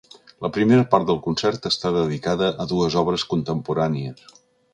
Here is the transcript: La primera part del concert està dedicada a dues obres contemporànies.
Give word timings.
La 0.43 0.49
primera 0.53 0.85
part 0.93 1.05
del 1.09 1.19
concert 1.25 1.67
està 1.71 1.91
dedicada 1.99 2.49
a 2.65 2.67
dues 2.73 2.99
obres 3.03 3.27
contemporànies. 3.35 4.27